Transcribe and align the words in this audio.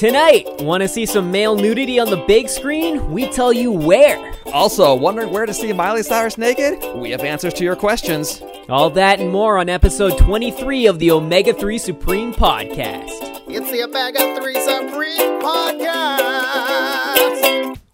Tonight, 0.00 0.46
want 0.62 0.80
to 0.82 0.88
see 0.88 1.04
some 1.04 1.30
male 1.30 1.54
nudity 1.54 2.00
on 2.00 2.08
the 2.08 2.24
big 2.26 2.48
screen? 2.48 3.12
We 3.12 3.28
tell 3.28 3.52
you 3.52 3.70
where. 3.70 4.32
Also, 4.46 4.94
wondering 4.94 5.30
where 5.30 5.44
to 5.44 5.52
see 5.52 5.74
Miley 5.74 6.02
Cyrus 6.02 6.38
naked? 6.38 6.82
We 6.96 7.10
have 7.10 7.20
answers 7.20 7.52
to 7.52 7.64
your 7.64 7.76
questions. 7.76 8.40
All 8.70 8.88
that 8.88 9.20
and 9.20 9.30
more 9.30 9.58
on 9.58 9.68
episode 9.68 10.16
23 10.16 10.86
of 10.86 10.98
the 11.00 11.10
Omega 11.10 11.52
3 11.52 11.76
Supreme 11.76 12.32
podcast. 12.32 13.42
It's 13.46 13.70
the 13.70 13.82
Omega 13.82 14.40
3 14.40 14.54
Supreme 14.62 15.42
Podcast. 15.42 16.48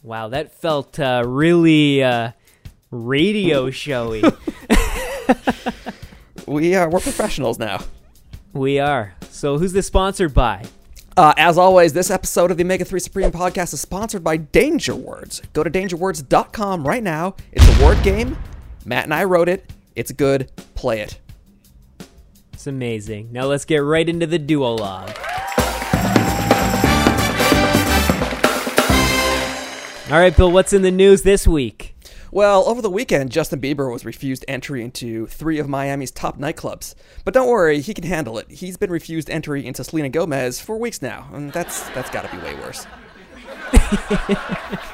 Wow, 0.04 0.28
that 0.28 0.54
felt 0.54 1.00
uh, 1.00 1.24
really 1.26 2.04
uh, 2.04 2.30
radio 2.92 3.70
showy. 3.72 4.22
We 6.46 6.76
are 6.76 6.88
we're 6.88 7.00
professionals 7.00 7.58
now. 7.58 7.82
we 8.52 8.78
are. 8.78 9.14
So, 9.28 9.58
who's 9.58 9.72
this 9.72 9.88
sponsored 9.88 10.32
by? 10.32 10.66
Uh, 11.16 11.32
as 11.38 11.56
always, 11.56 11.94
this 11.94 12.10
episode 12.10 12.50
of 12.50 12.58
the 12.58 12.62
Omega 12.64 12.84
3 12.84 13.00
Supreme 13.00 13.30
podcast 13.32 13.72
is 13.72 13.80
sponsored 13.80 14.22
by 14.22 14.36
Danger 14.36 14.94
Words. 14.94 15.40
Go 15.54 15.64
to 15.64 15.70
dangerwords.com 15.70 16.86
right 16.86 17.02
now. 17.02 17.36
It's 17.52 17.66
a 17.66 17.84
word 17.84 18.02
game. 18.02 18.36
Matt 18.84 19.04
and 19.04 19.14
I 19.14 19.24
wrote 19.24 19.48
it. 19.48 19.72
It's 19.94 20.12
good. 20.12 20.50
Play 20.74 21.00
it. 21.00 21.18
It's 22.52 22.66
amazing. 22.66 23.32
Now, 23.32 23.46
let's 23.46 23.64
get 23.64 23.78
right 23.78 24.06
into 24.06 24.26
the 24.26 24.38
duologue. 24.38 25.16
All 30.10 30.18
right, 30.20 30.36
Bill, 30.36 30.52
what's 30.52 30.74
in 30.74 30.82
the 30.82 30.90
news 30.90 31.22
this 31.22 31.48
week? 31.48 31.85
Well, 32.30 32.68
over 32.68 32.82
the 32.82 32.90
weekend, 32.90 33.30
Justin 33.30 33.60
Bieber 33.60 33.92
was 33.92 34.04
refused 34.04 34.44
entry 34.48 34.82
into 34.82 35.26
three 35.26 35.58
of 35.58 35.68
Miami's 35.68 36.10
top 36.10 36.38
nightclubs. 36.38 36.94
But 37.24 37.34
don't 37.34 37.48
worry, 37.48 37.80
he 37.80 37.94
can 37.94 38.04
handle 38.04 38.38
it. 38.38 38.50
He's 38.50 38.76
been 38.76 38.90
refused 38.90 39.30
entry 39.30 39.64
into 39.66 39.84
Selena 39.84 40.08
Gomez 40.08 40.60
for 40.60 40.76
weeks 40.76 41.00
now, 41.02 41.28
and 41.32 41.52
that's 41.52 41.88
that's 41.90 42.10
got 42.10 42.28
to 42.28 42.36
be 42.36 42.42
way 42.42 42.54
worse. 42.54 42.86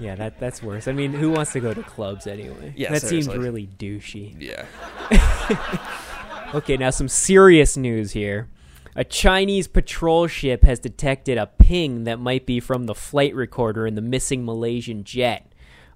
Yeah, 0.00 0.14
that 0.14 0.38
that's 0.38 0.62
worse. 0.62 0.86
I 0.86 0.92
mean, 0.92 1.12
who 1.12 1.32
wants 1.32 1.52
to 1.54 1.60
go 1.60 1.74
to 1.74 1.82
clubs 1.82 2.28
anyway? 2.28 2.72
Yeah, 2.76 2.92
that 2.92 3.02
seems 3.02 3.26
really 3.26 3.66
douchey. 3.66 4.36
Yeah. 4.38 4.64
Okay, 6.54 6.78
now 6.78 6.88
some 6.88 7.08
serious 7.08 7.76
news 7.76 8.12
here. 8.12 8.48
A 8.96 9.04
Chinese 9.04 9.68
patrol 9.68 10.26
ship 10.28 10.64
has 10.64 10.78
detected 10.78 11.36
a 11.36 11.46
ping 11.46 12.04
that 12.04 12.18
might 12.18 12.46
be 12.46 12.58
from 12.58 12.86
the 12.86 12.94
flight 12.94 13.34
recorder 13.34 13.86
in 13.86 13.96
the 13.96 14.00
missing 14.00 14.46
Malaysian 14.46 15.04
jet. 15.04 15.47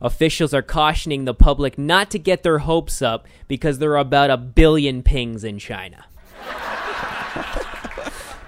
Officials 0.03 0.53
are 0.53 0.63
cautioning 0.63 1.25
the 1.25 1.33
public 1.33 1.79
not 1.79 2.11
to 2.11 2.19
get 2.19 2.43
their 2.43 2.59
hopes 2.59 3.01
up 3.01 3.27
because 3.49 3.79
there 3.79 3.93
are 3.93 3.99
about 3.99 4.31
a 4.31 4.37
billion 4.37 5.03
pings 5.03 5.45
in 5.45 5.59
China. 5.59 6.05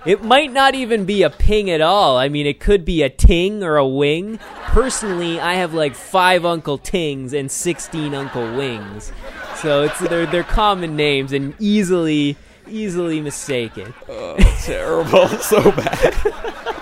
It 0.07 0.23
might 0.23 0.53
not 0.53 0.75
even 0.75 1.07
be 1.07 1.23
a 1.23 1.31
ping 1.31 1.71
at 1.71 1.81
all. 1.81 2.19
I 2.19 2.29
mean, 2.29 2.47
it 2.47 2.61
could 2.61 2.85
be 2.85 3.03
a 3.03 3.09
ting 3.09 3.65
or 3.65 3.79
a 3.79 3.89
wing. 3.89 4.39
Personally, 4.65 5.41
I 5.41 5.55
have 5.55 5.73
like 5.73 5.95
five 5.95 6.45
Uncle 6.45 6.77
Tings 6.77 7.33
and 7.33 7.51
16 7.51 8.15
Uncle 8.15 8.55
Wings. 8.55 9.13
So 9.57 9.85
it's 9.85 9.99
they're 10.01 10.27
they're 10.27 10.43
common 10.43 10.95
names 10.95 11.33
and 11.33 11.55
easily 11.59 12.37
easily 12.69 13.23
mistaken. 13.23 13.95
Oh, 14.07 14.37
terrible. 14.63 15.29
so 15.41 15.63
bad. 15.73 16.65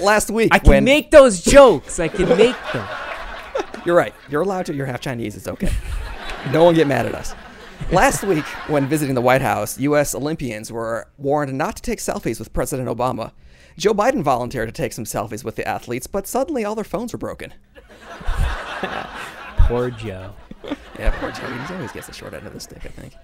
Last 0.00 0.30
week, 0.30 0.50
I 0.52 0.58
can 0.58 0.70
when 0.70 0.84
make 0.84 1.10
those 1.10 1.42
jokes. 1.42 1.98
I 1.98 2.08
can 2.08 2.28
make 2.28 2.56
them. 2.72 2.86
you're 3.84 3.96
right, 3.96 4.14
you're 4.28 4.42
allowed 4.42 4.66
to. 4.66 4.74
You're 4.74 4.86
half 4.86 5.00
Chinese. 5.00 5.36
It's 5.36 5.48
okay. 5.48 5.72
No 6.52 6.64
one 6.64 6.74
get 6.74 6.86
mad 6.86 7.06
at 7.06 7.14
us. 7.14 7.34
Last 7.90 8.22
week, 8.22 8.44
when 8.68 8.86
visiting 8.86 9.14
the 9.14 9.20
White 9.20 9.42
House, 9.42 9.78
U.S. 9.80 10.14
Olympians 10.14 10.70
were 10.70 11.08
warned 11.16 11.56
not 11.56 11.76
to 11.76 11.82
take 11.82 11.98
selfies 11.98 12.38
with 12.38 12.52
President 12.52 12.88
Obama. 12.88 13.32
Joe 13.76 13.94
Biden 13.94 14.22
volunteered 14.22 14.68
to 14.68 14.72
take 14.72 14.92
some 14.92 15.04
selfies 15.04 15.44
with 15.44 15.56
the 15.56 15.66
athletes, 15.66 16.06
but 16.06 16.26
suddenly 16.26 16.64
all 16.64 16.74
their 16.74 16.84
phones 16.84 17.12
were 17.12 17.18
broken. 17.18 17.54
Poor 19.58 19.90
Joe. 19.90 20.32
Yeah, 20.98 21.10
poor 21.20 21.30
Joe. 21.30 21.46
He 21.46 21.74
always 21.74 21.92
gets 21.92 22.06
the 22.08 22.12
short 22.12 22.34
end 22.34 22.46
of 22.46 22.52
the 22.52 22.60
stick, 22.60 22.84
I 22.84 22.88
think. 22.88 23.14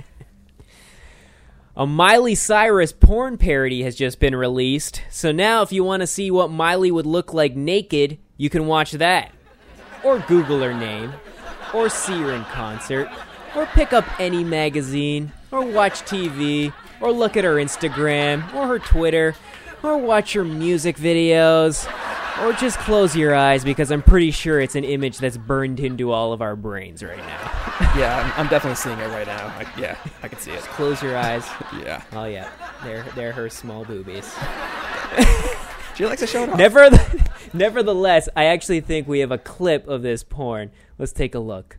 A 1.77 1.89
Miley 1.89 2.37
Cyrus 2.37 2.93
porn 2.93 3.37
parody 3.37 3.83
has 3.83 3.97
just 3.97 4.21
been 4.21 4.37
released. 4.37 5.03
So 5.11 5.33
now, 5.33 5.63
if 5.63 5.73
you 5.73 5.83
want 5.83 6.03
to 6.03 6.07
see 6.07 6.31
what 6.31 6.49
Miley 6.49 6.93
would 6.93 7.05
look 7.05 7.35
like 7.35 7.57
naked, 7.57 8.19
you 8.37 8.49
can 8.49 8.69
watch 8.69 8.93
that. 8.93 9.33
Or 10.05 10.21
Google 10.21 10.61
her 10.61 10.73
name. 10.73 11.13
Or 11.75 11.89
see 11.89 12.21
her 12.21 12.31
in 12.31 12.45
concert. 12.45 13.09
Or 13.57 13.67
pick 13.67 13.93
up 13.93 14.05
any 14.21 14.45
magazine. 14.45 15.33
Or 15.51 15.67
watch 15.67 16.03
TV. 16.03 16.73
Or 17.01 17.11
look 17.11 17.37
at 17.37 17.43
her 17.43 17.57
Instagram. 17.57 18.55
Or 18.55 18.69
her 18.69 18.79
Twitter. 18.79 19.35
Or 19.83 19.99
watch 19.99 20.35
her 20.35 20.45
music 20.45 20.97
videos. 20.97 21.89
Or 22.43 22.53
just 22.53 22.79
close 22.81 23.15
your 23.15 23.35
eyes 23.35 23.63
because 23.65 23.93
I'm 23.93 24.03
pretty 24.03 24.31
sure 24.33 24.61
it's 24.61 24.75
an 24.75 24.85
image 24.85 25.19
that's 25.19 25.37
burned 25.37 25.79
into 25.79 26.11
all 26.11 26.33
of 26.33 26.43
our 26.43 26.57
brains 26.57 27.03
right 27.03 27.19
now. 27.19 27.51
Yeah, 27.97 28.33
I'm, 28.37 28.45
I'm 28.45 28.51
definitely 28.51 28.77
seeing 28.77 28.99
it 28.99 29.09
right 29.09 29.27
now. 29.27 29.47
I, 29.47 29.67
yeah, 29.79 29.97
I 30.23 30.29
can 30.29 30.39
see 30.39 30.51
it. 30.53 30.61
Close 30.63 31.03
your 31.03 31.17
eyes. 31.17 31.45
Yeah. 31.81 32.03
Oh 32.13 32.25
yeah, 32.25 32.49
they're 32.83 33.05
they're 33.15 33.33
her 33.33 33.49
small 33.49 33.85
boobies. 33.85 34.33
She 35.95 36.05
likes 36.05 36.21
to 36.23 36.27
show 36.27 36.43
it 36.43 36.49
off. 36.49 36.59
Never, 36.59 36.91
nevertheless, 37.53 38.29
I 38.35 38.47
actually 38.47 38.81
think 38.81 39.07
we 39.07 39.21
have 39.21 39.31
a 39.31 39.39
clip 39.39 39.87
of 39.87 40.03
this 40.03 40.25
porn. 40.25 40.73
Let's 40.99 41.13
take 41.13 41.37
a 41.37 41.39
look. 41.39 41.79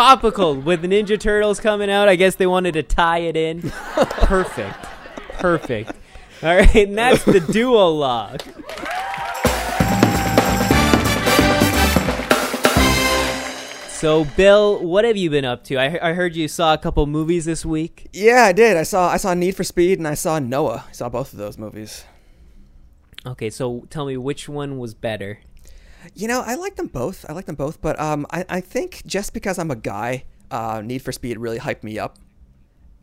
Topical 0.00 0.54
with 0.54 0.80
the 0.80 0.88
Ninja 0.88 1.20
Turtles 1.20 1.60
coming 1.60 1.90
out. 1.90 2.08
I 2.08 2.16
guess 2.16 2.36
they 2.36 2.46
wanted 2.46 2.72
to 2.72 2.82
tie 2.82 3.18
it 3.18 3.36
in. 3.36 3.60
Perfect. 3.70 4.82
Perfect. 5.32 5.92
All 6.42 6.56
right, 6.56 6.74
and 6.74 6.96
that's 6.96 7.22
the 7.24 7.38
duologue. 7.38 8.40
So, 13.90 14.24
Bill, 14.38 14.82
what 14.82 15.04
have 15.04 15.18
you 15.18 15.28
been 15.28 15.44
up 15.44 15.64
to? 15.64 15.76
I, 15.76 16.08
I 16.08 16.14
heard 16.14 16.34
you 16.34 16.48
saw 16.48 16.72
a 16.72 16.78
couple 16.78 17.04
movies 17.04 17.44
this 17.44 17.66
week. 17.66 18.08
Yeah, 18.14 18.44
I 18.44 18.52
did. 18.52 18.78
I 18.78 18.84
saw 18.84 19.10
I 19.10 19.18
saw 19.18 19.34
Need 19.34 19.54
for 19.54 19.64
Speed 19.64 19.98
and 19.98 20.08
I 20.08 20.14
saw 20.14 20.38
Noah. 20.38 20.86
I 20.88 20.92
saw 20.92 21.10
both 21.10 21.34
of 21.34 21.38
those 21.38 21.58
movies. 21.58 22.06
Okay, 23.26 23.50
so 23.50 23.86
tell 23.90 24.06
me 24.06 24.16
which 24.16 24.48
one 24.48 24.78
was 24.78 24.94
better. 24.94 25.40
You 26.14 26.28
know, 26.28 26.42
I 26.44 26.54
like 26.54 26.76
them 26.76 26.86
both. 26.88 27.24
I 27.28 27.32
like 27.32 27.46
them 27.46 27.54
both, 27.56 27.80
but 27.80 27.98
um, 28.00 28.26
I, 28.30 28.44
I 28.48 28.60
think 28.60 29.02
just 29.06 29.32
because 29.32 29.58
I'm 29.58 29.70
a 29.70 29.76
guy, 29.76 30.24
uh, 30.50 30.82
Need 30.84 31.02
for 31.02 31.12
Speed 31.12 31.38
really 31.38 31.58
hyped 31.58 31.82
me 31.82 31.98
up. 31.98 32.18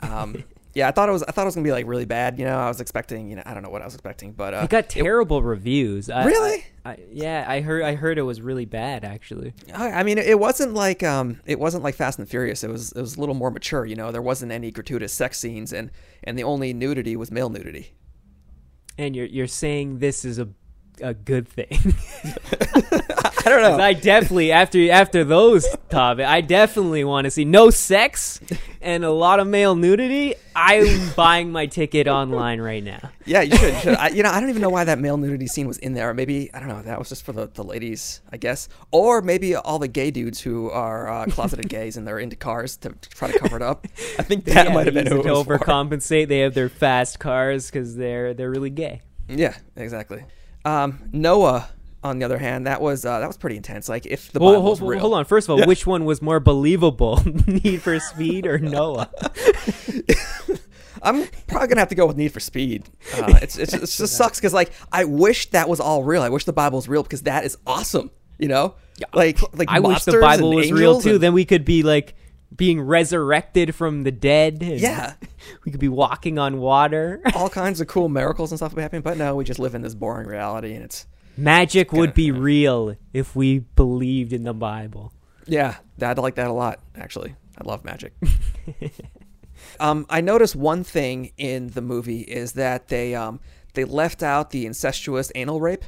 Um, 0.01 0.43
yeah, 0.73 0.87
I 0.87 0.91
thought 0.91 1.09
it 1.09 1.11
was 1.11 1.23
I 1.23 1.31
thought 1.31 1.41
it 1.41 1.45
was 1.45 1.55
gonna 1.55 1.65
be 1.65 1.71
like 1.71 1.87
really 1.87 2.05
bad. 2.05 2.37
You 2.37 2.45
know, 2.45 2.57
I 2.57 2.67
was 2.67 2.81
expecting. 2.81 3.29
You 3.29 3.37
know, 3.37 3.43
I 3.45 3.53
don't 3.53 3.63
know 3.63 3.69
what 3.69 3.81
I 3.81 3.85
was 3.85 3.95
expecting, 3.95 4.33
but 4.33 4.53
uh, 4.53 4.61
It 4.63 4.69
got 4.69 4.89
terrible 4.89 5.41
reviews. 5.41 6.09
I, 6.09 6.25
Really? 6.25 6.65
I, 6.85 6.91
I, 6.91 6.99
yeah, 7.11 7.45
I 7.47 7.61
heard. 7.61 7.83
I 7.83 7.95
heard 7.95 8.17
it 8.17 8.21
was 8.21 8.41
really 8.41 8.65
bad, 8.65 9.03
actually. 9.03 9.53
I 9.73 9.91
I 9.91 10.03
mean, 10.03 10.17
it 10.17 10.39
wasn't 10.39 10.73
like 10.73 11.03
um, 11.03 11.39
it 11.45 11.59
wasn't 11.59 11.83
like 11.83 11.95
Fast 11.95 12.19
and 12.19 12.29
Furious. 12.29 12.63
It 12.63 12.69
was 12.69 12.91
it 12.91 13.01
was 13.01 13.15
a 13.15 13.19
little 13.19 13.35
more 13.35 13.51
mature. 13.51 13.85
You 13.85 13.95
know, 13.95 14.11
there 14.11 14.21
wasn't 14.21 14.51
any 14.51 14.71
gratuitous 14.71 15.13
sex 15.13 15.39
scenes, 15.39 15.73
and 15.73 15.91
and 16.23 16.37
the 16.37 16.43
only 16.43 16.73
nudity 16.73 17.15
was 17.15 17.31
male 17.31 17.49
nudity. 17.49 17.93
And 18.97 19.15
you're 19.15 19.25
you're 19.25 19.47
saying 19.47 19.99
this 19.99 20.23
is 20.25 20.39
a 20.39 20.47
a 21.01 21.13
good 21.13 21.47
thing. 21.47 21.67
I 23.45 23.49
don't 23.49 23.61
know. 23.61 23.77
I 23.83 23.93
definitely 23.93 24.51
after 24.51 24.91
after 24.91 25.23
those 25.23 25.65
topic, 25.89 26.25
I 26.25 26.41
definitely 26.41 27.03
want 27.03 27.25
to 27.25 27.31
see 27.31 27.45
no 27.45 27.69
sex 27.69 28.41
and 28.81 29.05
a 29.05 29.11
lot 29.11 29.39
of 29.39 29.47
male 29.47 29.75
nudity. 29.75 30.35
I'm 30.55 31.11
buying 31.15 31.51
my 31.51 31.65
ticket 31.67 32.07
online 32.07 32.59
right 32.59 32.83
now. 32.83 33.11
Yeah, 33.25 33.41
you 33.41 33.55
should. 33.55 33.73
You, 33.75 33.79
should. 33.79 33.95
I, 33.95 34.09
you 34.09 34.23
know, 34.23 34.31
I 34.31 34.39
don't 34.41 34.49
even 34.49 34.61
know 34.61 34.69
why 34.69 34.83
that 34.85 34.99
male 34.99 35.17
nudity 35.17 35.47
scene 35.47 35.67
was 35.67 35.77
in 35.77 35.93
there. 35.93 36.13
Maybe 36.13 36.53
I 36.53 36.59
don't 36.59 36.67
know. 36.67 36.81
That 36.81 36.99
was 36.99 37.09
just 37.09 37.23
for 37.23 37.31
the, 37.31 37.47
the 37.47 37.63
ladies, 37.63 38.21
I 38.31 38.37
guess, 38.37 38.67
or 38.91 39.21
maybe 39.21 39.55
all 39.55 39.79
the 39.79 39.87
gay 39.87 40.11
dudes 40.11 40.41
who 40.41 40.69
are 40.71 41.07
uh, 41.09 41.25
closeted 41.27 41.69
gays 41.69 41.95
and 41.95 42.05
they're 42.07 42.19
into 42.19 42.35
cars 42.35 42.75
to, 42.77 42.89
to 42.89 43.09
try 43.09 43.31
to 43.31 43.39
cover 43.39 43.55
it 43.55 43.61
up. 43.61 43.87
I 44.19 44.23
think 44.23 44.45
that 44.45 44.67
Yeah, 44.67 44.73
might 44.73 44.87
have 44.87 44.93
been 44.93 45.07
who 45.07 45.21
to 45.23 45.29
was 45.29 45.45
for. 45.45 45.57
overcompensate. 45.57 46.27
They 46.27 46.39
have 46.39 46.53
their 46.53 46.69
fast 46.69 47.19
cars 47.19 47.69
because 47.71 47.95
they're 47.95 48.33
they're 48.33 48.49
really 48.51 48.71
gay. 48.71 49.01
Yeah, 49.29 49.55
exactly. 49.75 50.23
Um, 50.67 50.99
Noah, 51.13 51.69
on 52.03 52.19
the 52.19 52.25
other 52.25 52.37
hand, 52.37 52.67
that 52.67 52.81
was 52.81 53.05
uh, 53.05 53.19
that 53.19 53.27
was 53.27 53.37
pretty 53.37 53.55
intense. 53.57 53.87
Like 53.87 54.05
if 54.05 54.31
the 54.31 54.39
Well, 54.39 54.51
Bible 54.51 54.61
hold, 54.63 54.81
was 54.81 54.89
real. 54.89 54.99
hold 54.99 55.13
on. 55.13 55.25
First 55.25 55.47
of 55.47 55.51
all, 55.51 55.59
Yeah. 55.59 55.65
which 55.65 55.87
one 55.87 56.03
was 56.05 56.21
more 56.21 56.39
believable, 56.39 57.21
Need 57.47 57.81
for 57.81 57.99
Speed 57.99 58.45
or 58.45 58.59
Noah? 58.59 59.09
I'm 61.03 61.27
probably 61.47 61.67
gonna 61.67 61.79
have 61.81 61.89
to 61.89 61.95
go 61.95 62.05
with 62.07 62.17
Need 62.17 62.33
for 62.33 62.39
Speed. 62.39 62.83
Uh, 63.15 63.37
it's, 63.41 63.57
it's, 63.57 63.73
it 63.73 63.79
just 63.81 64.17
sucks 64.17 64.39
because 64.39 64.53
like 64.53 64.71
I 64.91 65.05
wish 65.05 65.49
that 65.51 65.69
was 65.69 65.79
all 65.79 66.03
real. 66.03 66.21
I 66.21 66.29
wish 66.29 66.45
the 66.45 66.53
Bible 66.53 66.77
was 66.77 66.89
real 66.89 67.03
because 67.03 67.23
that 67.23 67.45
is 67.45 67.57
awesome. 67.67 68.11
You 68.39 68.47
know, 68.47 68.75
like 69.13 69.39
like 69.55 69.69
I 69.69 69.79
wish 69.79 70.03
the 70.03 70.19
Bible 70.19 70.53
was 70.53 70.71
real 70.71 70.99
too. 71.01 71.11
and- 71.13 71.21
Then 71.21 71.33
we 71.33 71.45
could 71.45 71.65
be 71.65 71.83
like 71.83 72.15
being 72.55 72.81
resurrected 72.81 73.75
from 73.75 74.03
the 74.03 74.11
dead. 74.11 74.61
Yeah. 74.63 75.13
we 75.65 75.71
could 75.71 75.81
be 75.81 75.89
walking 75.89 76.39
on 76.39 76.59
water. 76.59 77.21
all 77.35 77.49
kinds 77.49 77.81
of 77.81 77.87
cool 77.87 78.09
miracles 78.09 78.51
and 78.51 78.59
stuff 78.59 78.71
would 78.71 78.77
be 78.77 78.81
happening. 78.81 79.01
But 79.01 79.17
no, 79.17 79.35
we 79.35 79.43
just 79.43 79.59
live 79.59 79.75
in 79.75 79.81
this 79.81 79.95
boring 79.95 80.27
reality, 80.27 80.73
and 80.73 80.83
it's 80.83 81.05
Magic 81.35 81.91
would 81.91 82.15
Kinda- 82.15 82.15
be 82.15 82.31
real 82.31 82.95
if 83.13 83.35
we 83.35 83.59
believed 83.59 84.33
in 84.33 84.43
the 84.43 84.53
Bible. 84.53 85.13
Yeah, 85.45 85.75
I'd 86.01 86.17
like 86.17 86.35
that 86.35 86.47
a 86.47 86.53
lot. 86.53 86.79
Actually, 86.95 87.35
I 87.57 87.63
love 87.63 87.85
magic. 87.85 88.13
um, 89.79 90.05
I 90.09 90.21
noticed 90.21 90.55
one 90.55 90.83
thing 90.83 91.31
in 91.37 91.67
the 91.67 91.81
movie 91.81 92.21
is 92.21 92.53
that 92.53 92.87
they 92.87 93.15
um 93.15 93.39
they 93.75 93.85
left 93.85 94.23
out 94.23 94.49
the 94.49 94.65
incestuous 94.65 95.31
anal 95.35 95.61
rape. 95.61 95.85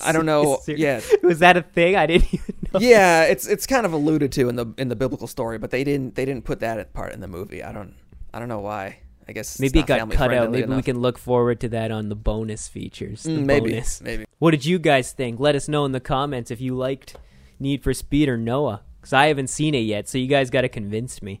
I 0.00 0.12
don't 0.12 0.26
know. 0.26 0.60
Yeah, 0.66 1.00
Was 1.22 1.38
that 1.40 1.56
a 1.56 1.62
thing? 1.62 1.96
I 1.96 2.06
didn't 2.06 2.32
even 2.34 2.54
know. 2.72 2.80
yeah, 2.80 3.24
it's 3.24 3.46
it's 3.46 3.66
kind 3.66 3.86
of 3.86 3.92
alluded 3.92 4.32
to 4.32 4.48
in 4.48 4.56
the 4.56 4.66
in 4.78 4.88
the 4.88 4.96
biblical 4.96 5.26
story, 5.26 5.58
but 5.58 5.70
they 5.70 5.84
didn't 5.84 6.14
they 6.14 6.24
didn't 6.24 6.44
put 6.44 6.60
that 6.60 6.92
part 6.92 7.12
in 7.12 7.20
the 7.20 7.28
movie. 7.28 7.62
I 7.62 7.72
don't 7.72 7.94
I 8.32 8.38
don't 8.38 8.48
know 8.48 8.60
why. 8.60 8.98
I 9.28 9.32
guess 9.32 9.52
it's 9.52 9.60
Maybe 9.60 9.78
it 9.80 9.86
got 9.86 10.10
cut 10.10 10.34
out. 10.34 10.50
Maybe 10.50 10.70
we 10.70 10.82
can 10.82 10.98
look 11.00 11.16
forward 11.16 11.60
to 11.60 11.68
that 11.70 11.90
on 11.90 12.08
the 12.10 12.14
bonus 12.16 12.68
features. 12.68 13.22
The 13.22 13.30
Mm, 13.30 13.46
maybe 13.46 13.70
bonus. 13.70 14.02
maybe. 14.02 14.24
What 14.38 14.50
did 14.50 14.66
you 14.66 14.78
guys 14.78 15.12
think? 15.12 15.40
Let 15.40 15.54
us 15.54 15.66
know 15.68 15.84
in 15.86 15.92
the 15.92 16.00
comments 16.00 16.50
if 16.50 16.60
you 16.60 16.76
liked 16.76 17.16
Need 17.58 17.82
for 17.82 17.94
Speed 17.94 18.28
or 18.28 18.36
Noah, 18.36 18.82
because 19.00 19.14
I 19.14 19.28
haven't 19.28 19.48
seen 19.48 19.74
it 19.74 19.78
yet. 19.78 20.08
So 20.10 20.18
you 20.18 20.26
guys 20.26 20.50
got 20.50 20.60
to 20.62 20.68
convince 20.68 21.22
me. 21.22 21.40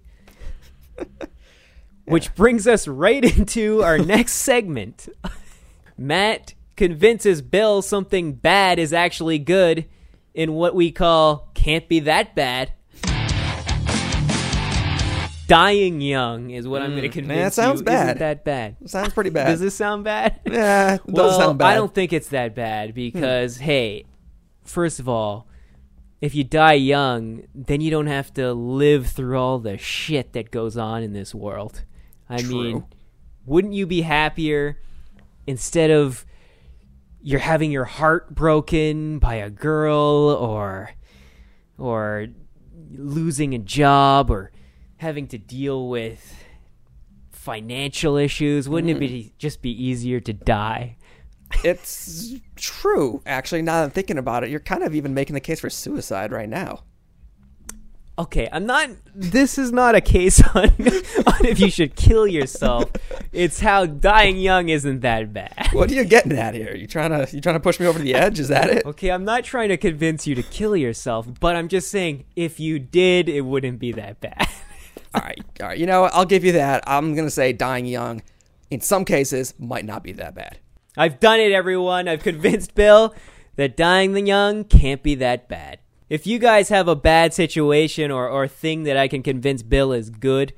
Which 2.06 2.34
brings 2.34 2.66
us 2.66 2.86
right 2.86 3.24
into 3.36 3.82
our 3.82 3.98
next 3.98 4.34
segment. 4.34 5.08
Matt 5.96 6.54
convinces 6.76 7.42
Bill 7.42 7.82
something 7.82 8.34
bad 8.34 8.78
is 8.78 8.92
actually 8.92 9.38
good 9.38 9.86
in 10.34 10.52
what 10.54 10.74
we 10.74 10.90
call 10.90 11.50
can't 11.54 11.88
be 11.88 12.00
that 12.00 12.34
bad. 12.34 12.72
Dying 15.46 16.00
young 16.00 16.50
is 16.50 16.66
what 16.66 16.80
I'm 16.80 16.92
going 16.92 17.02
to 17.02 17.08
convince 17.10 17.38
Mm, 17.38 17.44
that 17.44 17.54
sounds 17.54 17.80
you 17.80 17.84
bad. 17.84 18.06
isn't 18.06 18.18
that 18.20 18.44
bad. 18.44 18.76
Sounds 18.86 19.12
pretty 19.12 19.28
bad. 19.28 19.48
Does 19.48 19.60
this 19.60 19.74
sound 19.74 20.02
bad? 20.02 20.40
yeah, 20.46 20.94
it 20.94 21.06
does 21.06 21.14
well, 21.14 21.38
sound 21.38 21.58
bad. 21.58 21.66
Hmm. 21.66 21.70
I 21.70 21.74
don't 21.74 21.94
think 21.94 22.14
it's 22.14 22.28
that 22.28 22.54
bad 22.54 22.94
because, 22.94 23.58
hey, 23.58 24.06
first 24.64 25.00
of 25.00 25.08
all, 25.08 25.46
if 26.22 26.34
you 26.34 26.44
die 26.44 26.72
young, 26.74 27.42
then 27.54 27.82
you 27.82 27.90
don't 27.90 28.06
have 28.06 28.32
to 28.34 28.54
live 28.54 29.08
through 29.08 29.38
all 29.38 29.58
the 29.58 29.76
shit 29.76 30.32
that 30.32 30.50
goes 30.50 30.78
on 30.78 31.02
in 31.02 31.12
this 31.12 31.34
world. 31.34 31.84
I 32.30 32.38
True. 32.38 32.48
mean, 32.62 32.84
wouldn't 33.44 33.74
you 33.74 33.86
be 33.86 34.00
happier 34.00 34.80
instead 35.46 35.90
of 35.90 36.24
you're 37.26 37.40
having 37.40 37.70
your 37.72 37.84
heart 37.86 38.34
broken 38.34 39.18
by 39.18 39.34
a 39.36 39.48
girl 39.50 40.36
or 40.38 40.90
or 41.78 42.26
losing 42.92 43.54
a 43.54 43.58
job 43.58 44.30
or 44.30 44.52
having 44.98 45.26
to 45.26 45.38
deal 45.38 45.88
with 45.88 46.44
financial 47.32 48.16
issues 48.16 48.68
wouldn't 48.68 48.90
it 48.90 48.94
Hmm. 48.94 49.00
be 49.00 49.34
just 49.38 49.60
be 49.62 49.70
easier 49.70 50.20
to 50.20 50.32
die 50.32 50.96
It's 51.62 52.34
true, 52.56 53.22
actually. 53.26 53.62
Now 53.62 53.74
that 53.78 53.84
I'm 53.84 53.90
thinking 53.90 54.18
about 54.18 54.42
it, 54.44 54.50
you're 54.50 54.58
kind 54.60 54.82
of 54.82 54.94
even 54.94 55.14
making 55.14 55.34
the 55.34 55.40
case 55.40 55.60
for 55.60 55.70
suicide 55.70 56.32
right 56.32 56.48
now. 56.48 56.82
Okay 58.16 58.48
i'm 58.52 58.64
not 58.64 58.88
this 59.14 59.58
is 59.58 59.72
not 59.72 59.94
a 59.94 60.00
case 60.00 60.40
on, 60.54 60.64
on 60.64 61.44
if 61.44 61.58
you 61.58 61.70
should 61.70 61.96
kill 61.96 62.26
yourself 62.26 62.90
it's 63.32 63.60
how 63.60 63.84
dying 63.84 64.36
young 64.36 64.68
isn't 64.68 65.00
that 65.00 65.32
bad 65.32 65.68
What 65.72 65.90
are 65.90 65.94
you 65.94 66.04
getting 66.04 66.32
at 66.32 66.54
here? 66.54 66.74
You 66.76 66.86
trying 66.86 67.10
to 67.10 67.34
you 67.34 67.40
trying 67.40 67.56
to 67.56 67.60
push 67.60 67.80
me 67.80 67.86
over 67.86 67.98
the 67.98 68.14
edge? 68.14 68.38
Is 68.38 68.48
that 68.48 68.70
it? 68.70 68.86
okay 68.86 69.10
i'm 69.10 69.24
not 69.24 69.42
trying 69.44 69.68
to 69.70 69.76
convince 69.76 70.26
you 70.26 70.34
to 70.36 70.42
kill 70.42 70.76
yourself 70.76 71.26
but 71.40 71.56
i'm 71.56 71.68
just 71.68 71.90
saying 71.90 72.24
if 72.36 72.60
you 72.60 72.78
did 72.78 73.28
it 73.28 73.42
wouldn't 73.42 73.78
be 73.78 73.92
that 73.92 74.20
bad 74.20 74.46
All 75.14 75.20
right, 75.20 75.40
all 75.60 75.68
right. 75.68 75.78
You 75.78 75.86
know, 75.86 76.02
what? 76.02 76.14
I'll 76.14 76.24
give 76.24 76.44
you 76.44 76.52
that. 76.52 76.82
I'm 76.88 77.14
gonna 77.14 77.30
say 77.30 77.52
dying 77.52 77.86
young, 77.86 78.20
in 78.70 78.80
some 78.80 79.04
cases, 79.04 79.54
might 79.58 79.84
not 79.84 80.02
be 80.02 80.10
that 80.12 80.34
bad. 80.34 80.58
I've 80.96 81.20
done 81.20 81.38
it, 81.38 81.52
everyone. 81.52 82.08
I've 82.08 82.22
convinced 82.22 82.74
Bill 82.74 83.14
that 83.54 83.76
dying 83.76 84.14
the 84.14 84.22
young 84.22 84.64
can't 84.64 85.02
be 85.04 85.14
that 85.16 85.48
bad. 85.48 85.78
If 86.14 86.28
you 86.28 86.38
guys 86.38 86.68
have 86.68 86.86
a 86.86 86.94
bad 86.94 87.34
situation 87.34 88.12
or, 88.12 88.28
or 88.28 88.46
thing 88.46 88.84
that 88.84 88.96
I 88.96 89.08
can 89.08 89.20
convince 89.20 89.64
Bill 89.64 89.92
is 89.92 90.10
good, 90.10 90.52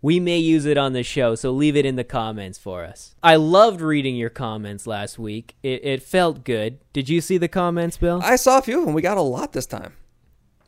we 0.00 0.18
may 0.18 0.38
use 0.38 0.64
it 0.64 0.78
on 0.78 0.94
the 0.94 1.02
show, 1.02 1.34
so 1.34 1.50
leave 1.50 1.76
it 1.76 1.84
in 1.84 1.96
the 1.96 2.04
comments 2.04 2.56
for 2.56 2.86
us. 2.86 3.14
I 3.22 3.36
loved 3.36 3.82
reading 3.82 4.16
your 4.16 4.30
comments 4.30 4.86
last 4.86 5.18
week. 5.18 5.56
It, 5.62 5.84
it 5.84 6.02
felt 6.02 6.42
good. 6.42 6.78
Did 6.94 7.10
you 7.10 7.20
see 7.20 7.36
the 7.36 7.48
comments, 7.48 7.98
Bill? 7.98 8.22
I 8.24 8.36
saw 8.36 8.56
a 8.56 8.62
few 8.62 8.78
of 8.78 8.86
them. 8.86 8.94
We 8.94 9.02
got 9.02 9.18
a 9.18 9.20
lot 9.20 9.52
this 9.52 9.66
time. 9.66 9.92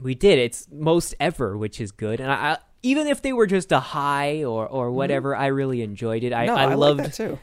we 0.03 0.15
did. 0.15 0.39
It's 0.39 0.69
most 0.71 1.15
ever, 1.19 1.57
which 1.57 1.81
is 1.81 1.91
good. 1.91 2.21
And 2.21 2.31
I, 2.31 2.35
I 2.35 2.59
even 2.83 3.07
if 3.07 3.23
they 3.23 3.33
were 3.33 3.47
just 3.47 3.73
a 3.73 3.81
high 3.81 4.45
or, 4.45 4.69
or 4.69 4.89
mm-hmm. 4.89 4.97
whatever, 4.97 5.35
I 5.35 5.47
really 5.47 5.81
enjoyed 5.81 6.25
it. 6.25 6.35
I, 6.35 6.45
no, 6.45 6.57
I, 6.57 6.65
I, 6.65 6.75
loved 6.75 6.99
like 6.99 7.09
that 7.09 7.15
too. 7.15 7.39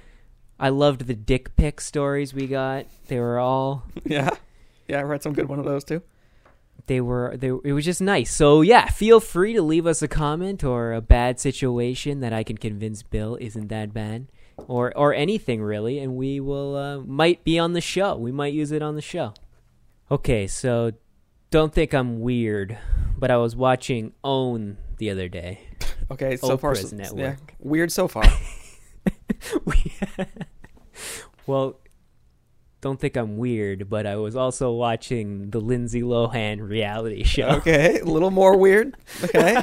I 0.60 0.69
loved 0.69 1.07
the 1.07 1.16
dick 1.16 1.56
pic 1.56 1.81
stories 1.81 2.36
we 2.36 2.46
got. 2.46 2.86
They 3.07 3.19
were 3.19 3.39
all 3.39 3.84
Yeah, 4.06 4.30
yeah. 4.88 5.00
I 5.00 5.01
read 5.01 5.24
some 5.24 5.34
good 5.34 5.50
one 5.50 5.57
of 5.57 5.66
those 5.66 5.84
too. 5.84 6.04
They 6.88 7.01
were 7.01 7.35
they 7.38 7.47
it 7.47 7.74
was 7.74 7.85
just 7.85 8.01
nice. 8.01 8.33
So 8.33 8.62
yeah, 8.62 8.88
feel 8.88 9.19
free 9.19 9.53
to 9.53 9.62
leave 9.62 9.88
us 9.88 10.01
a 10.01 10.07
comment 10.07 10.63
or 10.63 10.94
a 10.94 11.01
bad 11.01 11.39
situation 11.39 12.19
that 12.19 12.33
I 12.33 12.44
can 12.44 12.57
convince 12.57 13.03
Bill 13.03 13.38
isn't 13.39 13.68
that 13.69 13.94
bad. 13.94 14.27
Or 14.68 14.95
or 14.95 15.13
anything 15.13 15.63
really, 15.63 15.97
and 16.00 16.15
we 16.15 16.39
will 16.39 16.75
uh, 16.75 17.00
might 17.00 17.44
be 17.44 17.57
on 17.57 17.74
the 17.74 17.81
show. 17.81 18.15
We 18.15 18.31
might 18.31 18.53
use 18.53 18.71
it 18.71 18.83
on 18.83 18.94
the 18.95 19.01
show. 19.01 19.33
Okay, 20.12 20.45
so 20.45 20.91
don't 21.50 21.74
think 21.74 21.94
I'm 21.94 22.19
weird, 22.19 22.77
but 23.18 23.31
I 23.31 23.38
was 23.38 23.56
watching 23.56 24.13
Own 24.24 24.77
the 24.97 25.09
other 25.09 25.27
day. 25.27 25.62
Okay, 26.12 26.38
so 26.38 26.56
far, 26.57 26.74
Oprah's 26.74 26.89
so, 26.91 26.95
network. 26.95 27.39
yeah, 27.50 27.56
weird 27.59 27.91
so 27.91 28.07
far. 28.07 28.25
We- 29.65 29.94
well, 31.47 31.79
don't 32.83 33.00
think 33.00 33.15
I'm 33.15 33.38
weird, 33.38 33.89
but 33.89 34.06
I 34.06 34.18
was 34.18 34.35
also 34.35 34.71
watching 34.71 35.50
the 35.50 35.59
Lindsay 35.59 36.01
Lohan 36.01 36.68
reality 36.68 37.24
show. 37.24 37.47
okay, 37.47 38.00
a 38.00 38.06
little 38.06 38.30
more 38.30 38.57
weird. 38.57 38.95
Okay, 39.24 39.57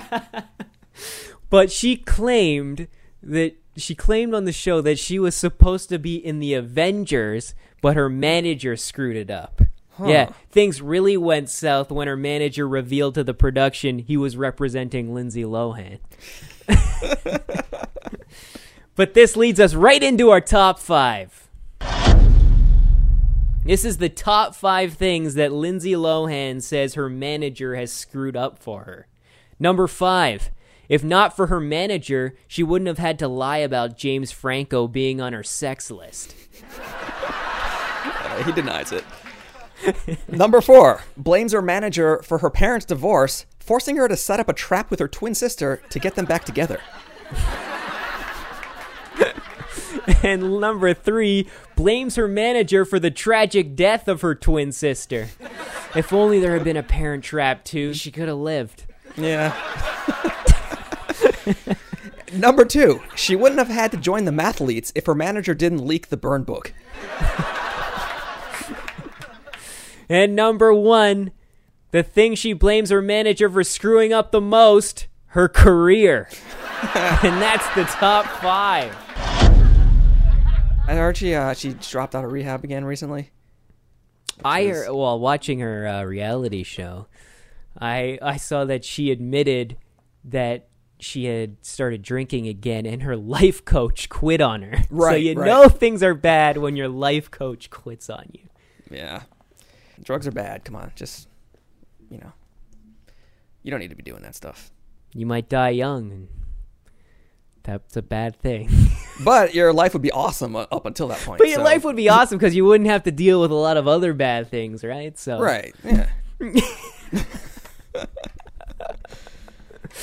But 1.50 1.70
she 1.70 1.96
claimed 1.96 2.88
that 3.22 3.56
she 3.76 3.94
claimed 3.94 4.34
on 4.34 4.44
the 4.44 4.52
show 4.52 4.80
that 4.80 4.98
she 4.98 5.18
was 5.18 5.34
supposed 5.34 5.88
to 5.90 5.98
be 5.98 6.14
in 6.16 6.38
the 6.38 6.54
Avengers, 6.54 7.54
but 7.82 7.96
her 7.96 8.08
manager 8.08 8.76
screwed 8.76 9.16
it 9.16 9.30
up. 9.30 9.60
Yeah, 10.02 10.32
things 10.50 10.80
really 10.80 11.18
went 11.18 11.50
south 11.50 11.90
when 11.90 12.08
her 12.08 12.16
manager 12.16 12.66
revealed 12.66 13.16
to 13.16 13.24
the 13.24 13.34
production 13.34 13.98
he 13.98 14.16
was 14.16 14.34
representing 14.34 15.12
Lindsay 15.12 15.42
Lohan. 15.42 15.98
but 18.96 19.12
this 19.12 19.36
leads 19.36 19.60
us 19.60 19.74
right 19.74 20.02
into 20.02 20.30
our 20.30 20.40
top 20.40 20.78
five. 20.78 21.39
This 23.70 23.84
is 23.84 23.98
the 23.98 24.08
top 24.08 24.56
five 24.56 24.94
things 24.94 25.34
that 25.34 25.52
Lindsay 25.52 25.92
Lohan 25.92 26.60
says 26.60 26.94
her 26.94 27.08
manager 27.08 27.76
has 27.76 27.92
screwed 27.92 28.36
up 28.36 28.58
for 28.58 28.82
her. 28.82 29.06
Number 29.60 29.86
five. 29.86 30.50
If 30.88 31.04
not 31.04 31.36
for 31.36 31.46
her 31.46 31.60
manager, 31.60 32.34
she 32.48 32.64
wouldn't 32.64 32.88
have 32.88 32.98
had 32.98 33.16
to 33.20 33.28
lie 33.28 33.58
about 33.58 33.96
James 33.96 34.32
Franco 34.32 34.88
being 34.88 35.20
on 35.20 35.32
her 35.32 35.44
sex 35.44 35.88
list. 35.88 36.34
Uh, 36.82 38.42
he 38.42 38.50
denies 38.50 38.90
it. 38.90 39.04
Number 40.26 40.60
four 40.60 41.04
blames 41.16 41.52
her 41.52 41.62
manager 41.62 42.22
for 42.24 42.38
her 42.38 42.50
parents' 42.50 42.86
divorce, 42.86 43.46
forcing 43.60 43.94
her 43.98 44.08
to 44.08 44.16
set 44.16 44.40
up 44.40 44.48
a 44.48 44.52
trap 44.52 44.90
with 44.90 44.98
her 44.98 45.06
twin 45.06 45.36
sister 45.36 45.80
to 45.90 46.00
get 46.00 46.16
them 46.16 46.24
back 46.24 46.44
together. 46.44 46.80
And 50.22 50.60
number 50.60 50.92
three, 50.92 51.48
blames 51.76 52.16
her 52.16 52.28
manager 52.28 52.84
for 52.84 52.98
the 52.98 53.10
tragic 53.10 53.76
death 53.76 54.08
of 54.08 54.22
her 54.22 54.34
twin 54.34 54.72
sister. 54.72 55.28
If 55.94 56.12
only 56.12 56.40
there 56.40 56.52
had 56.52 56.64
been 56.64 56.76
a 56.76 56.82
parent 56.82 57.24
trap 57.24 57.64
too, 57.64 57.94
she 57.94 58.10
could 58.10 58.28
have 58.28 58.36
lived. 58.38 58.86
Yeah. 59.16 59.54
Number 62.32 62.64
two, 62.64 63.02
she 63.16 63.34
wouldn't 63.34 63.58
have 63.58 63.68
had 63.68 63.90
to 63.90 63.96
join 63.96 64.24
the 64.24 64.30
mathletes 64.30 64.92
if 64.94 65.06
her 65.06 65.14
manager 65.16 65.52
didn't 65.52 65.84
leak 65.84 66.08
the 66.08 66.16
burn 66.16 66.44
book. 66.44 66.72
And 70.10 70.34
number 70.34 70.74
one, 70.74 71.30
the 71.92 72.02
thing 72.02 72.34
she 72.34 72.52
blames 72.52 72.90
her 72.90 73.00
manager 73.00 73.48
for 73.48 73.62
screwing 73.62 74.12
up 74.12 74.32
the 74.32 74.40
most, 74.40 75.06
her 75.26 75.48
career. 75.48 76.28
and 76.96 77.40
that's 77.40 77.68
the 77.76 77.84
top 77.84 78.26
five. 78.42 78.92
She 81.14 81.34
uh, 81.34 81.54
she 81.54 81.74
dropped 81.74 82.14
out 82.14 82.24
of 82.24 82.32
rehab 82.32 82.64
again 82.64 82.84
recently. 82.84 83.30
I 84.44 84.66
heard, 84.66 84.90
well 84.90 85.18
watching 85.20 85.60
her 85.60 85.86
uh, 85.86 86.02
reality 86.04 86.62
show, 86.62 87.06
I 87.78 88.18
I 88.22 88.36
saw 88.36 88.64
that 88.64 88.84
she 88.84 89.10
admitted 89.10 89.76
that 90.24 90.68
she 90.98 91.24
had 91.24 91.64
started 91.64 92.02
drinking 92.02 92.46
again, 92.48 92.86
and 92.86 93.02
her 93.02 93.16
life 93.16 93.64
coach 93.64 94.08
quit 94.08 94.40
on 94.40 94.62
her. 94.62 94.84
Right. 94.90 95.12
so 95.12 95.16
you 95.16 95.34
right. 95.34 95.46
know 95.46 95.68
things 95.68 96.02
are 96.02 96.14
bad 96.14 96.56
when 96.56 96.76
your 96.76 96.88
life 96.88 97.30
coach 97.30 97.70
quits 97.70 98.10
on 98.10 98.26
you. 98.32 98.48
Yeah. 98.90 99.22
Drugs 100.02 100.26
are 100.26 100.32
bad. 100.32 100.64
Come 100.64 100.76
on, 100.76 100.92
just 100.94 101.28
you 102.10 102.18
know. 102.18 102.32
You 103.62 103.70
don't 103.70 103.80
need 103.80 103.90
to 103.90 103.96
be 103.96 104.02
doing 104.02 104.22
that 104.22 104.34
stuff. 104.34 104.70
You 105.14 105.26
might 105.26 105.48
die 105.48 105.70
young, 105.70 106.10
and 106.12 106.28
that's 107.62 107.96
a 107.96 108.02
bad 108.02 108.36
thing. 108.36 108.70
But 109.22 109.54
your 109.54 109.74
life 109.74 109.92
would 109.92 110.00
be 110.00 110.10
awesome 110.12 110.56
up 110.56 110.86
until 110.86 111.08
that 111.08 111.18
point. 111.18 111.40
but 111.40 111.48
your 111.48 111.58
so- 111.58 111.62
life 111.62 111.84
would 111.84 111.94
be 111.94 112.08
awesome 112.08 112.38
because 112.38 112.56
you 112.56 112.64
wouldn't 112.64 112.88
have 112.88 113.02
to 113.02 113.10
deal 113.10 113.38
with 113.38 113.50
a 113.50 113.54
lot 113.54 113.76
of 113.76 113.86
other 113.86 114.14
bad 114.14 114.48
things, 114.50 114.82
right? 114.82 115.18
So 115.18 115.38
Right. 115.38 115.74
Yeah. 115.84 116.08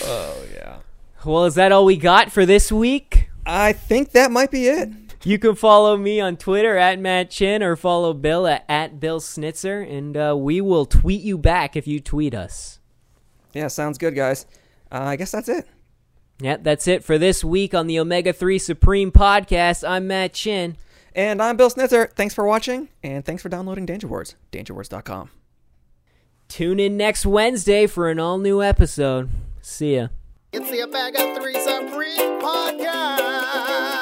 oh 0.04 0.46
yeah. 0.54 0.78
Well, 1.26 1.46
is 1.46 1.56
that 1.56 1.72
all 1.72 1.84
we 1.86 1.98
got 1.98 2.32
for 2.32 2.46
this 2.46 2.72
week? 2.72 3.30
I 3.46 3.74
think 3.74 4.12
that 4.12 4.30
might 4.32 4.52
be 4.52 4.68
it. 4.68 4.90
You 5.24 5.40
can 5.40 5.56
follow 5.56 5.98
me 5.98 6.22
on 6.22 6.38
Twitter 6.38 6.78
at 6.78 7.00
Matt 7.00 7.32
Chin 7.32 7.64
or 7.64 7.76
follow 7.76 8.14
Bill 8.14 8.46
at, 8.48 8.66
at 8.70 9.00
Bill 9.00 9.20
Snitzer, 9.20 9.90
and 9.92 10.16
uh, 10.16 10.36
we 10.38 10.62
will 10.62 10.86
tweet 10.86 11.22
you 11.22 11.38
back 11.38 11.76
if 11.76 11.88
you 11.88 12.00
tweet 12.00 12.36
us. 12.36 12.80
Yeah, 13.54 13.68
sounds 13.68 13.98
good, 13.98 14.16
guys. 14.16 14.46
Uh, 14.92 15.00
I 15.02 15.16
guess 15.16 15.32
that's 15.32 15.50
it. 15.50 15.68
Yeah, 16.40 16.58
that's 16.62 16.88
it 16.88 17.04
for 17.04 17.18
this 17.18 17.44
week 17.44 17.74
on 17.74 17.88
the 17.88 18.00
Omega 18.00 18.32
3 18.32 18.60
Supreme 18.60 19.12
podcast. 19.12 19.88
I'm 19.88 20.08
Matt 20.08 20.34
Chin. 20.34 20.78
And 21.16 21.42
I'm 21.42 21.58
Bill 21.58 21.72
Snitzer. 21.72 22.12
Thanks 22.12 22.36
for 22.36 22.46
watching, 22.46 22.90
and 23.02 23.26
thanks 23.26 23.42
for 23.42 23.50
downloading 23.50 23.88
Danger 23.88 24.08
Words. 24.08 24.36
DangerWords.com. 24.52 25.32
Tune 26.48 26.80
in 26.80 26.96
next 26.96 27.26
Wednesday 27.26 27.88
for 27.88 28.10
an 28.10 28.20
all 28.20 28.38
new 28.38 28.62
episode. 28.62 29.30
See 29.62 29.96
ya. 29.96 30.10
It's 30.54 30.70
the 30.70 30.88
Bag 30.88 31.16
of 31.20 31.42
Three 31.42 31.60
Supreme 31.60 32.40
Podcast. 32.40 33.97